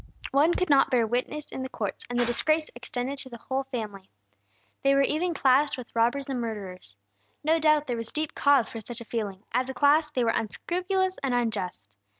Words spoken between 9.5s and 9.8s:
as a